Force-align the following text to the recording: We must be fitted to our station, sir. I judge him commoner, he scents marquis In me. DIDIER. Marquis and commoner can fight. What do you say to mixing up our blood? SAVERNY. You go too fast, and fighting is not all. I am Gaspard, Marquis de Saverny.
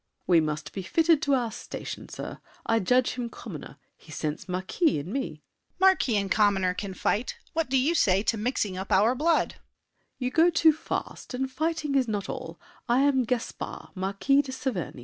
We 0.25 0.39
must 0.41 0.73
be 0.73 0.81
fitted 0.81 1.21
to 1.21 1.35
our 1.35 1.51
station, 1.51 2.09
sir. 2.09 2.39
I 2.65 2.79
judge 2.79 3.11
him 3.11 3.29
commoner, 3.29 3.77
he 3.95 4.11
scents 4.11 4.49
marquis 4.49 4.97
In 4.97 5.13
me. 5.13 5.29
DIDIER. 5.29 5.75
Marquis 5.77 6.17
and 6.17 6.31
commoner 6.31 6.73
can 6.73 6.95
fight. 6.95 7.37
What 7.53 7.69
do 7.69 7.77
you 7.77 7.93
say 7.93 8.23
to 8.23 8.35
mixing 8.35 8.77
up 8.79 8.91
our 8.91 9.13
blood? 9.13 9.49
SAVERNY. 9.51 9.63
You 10.17 10.31
go 10.31 10.49
too 10.49 10.73
fast, 10.73 11.35
and 11.35 11.51
fighting 11.51 11.93
is 11.93 12.07
not 12.07 12.29
all. 12.29 12.59
I 12.89 13.01
am 13.01 13.25
Gaspard, 13.25 13.89
Marquis 13.93 14.41
de 14.41 14.51
Saverny. 14.51 14.99